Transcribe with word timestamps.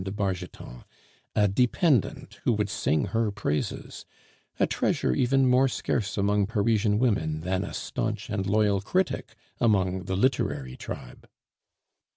de 0.03 0.09
Bargeton, 0.11 0.83
a 1.35 1.47
dependent 1.47 2.39
who 2.43 2.53
would 2.53 2.71
sing 2.71 3.05
her 3.13 3.29
praises, 3.29 4.03
a 4.59 4.65
treasure 4.65 5.13
even 5.13 5.45
more 5.47 5.67
scarce 5.67 6.17
among 6.17 6.47
Parisian 6.47 6.97
women 6.97 7.41
than 7.41 7.63
a 7.63 7.71
staunch 7.71 8.27
and 8.27 8.47
loyal 8.47 8.81
critic 8.81 9.35
among 9.59 10.05
the 10.05 10.17
literary 10.17 10.75
tribe. 10.75 11.29